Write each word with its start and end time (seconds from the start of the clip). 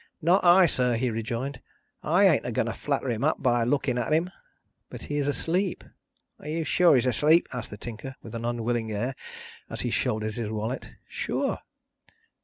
"Not 0.19 0.43
I, 0.43 0.65
sir," 0.65 0.95
he 0.95 1.11
rejoined. 1.11 1.61
"I 2.01 2.27
ain't 2.27 2.43
a 2.43 2.51
going 2.51 2.65
to 2.65 2.73
flatter 2.73 3.11
him 3.11 3.23
up 3.23 3.43
by 3.43 3.63
looking 3.63 3.99
at 3.99 4.11
him!" 4.11 4.31
"But 4.89 5.03
he 5.03 5.17
is 5.17 5.27
asleep." 5.27 5.83
"Are 6.39 6.47
you 6.47 6.63
sure 6.63 6.95
he 6.95 6.99
is 7.01 7.05
asleep?" 7.05 7.47
asked 7.53 7.69
the 7.69 7.77
Tinker, 7.77 8.15
with 8.23 8.33
an 8.33 8.43
unwilling 8.43 8.91
air, 8.91 9.13
as 9.69 9.81
he 9.81 9.91
shouldered 9.91 10.33
his 10.33 10.49
wallet. 10.49 10.89
"Sure." 11.07 11.59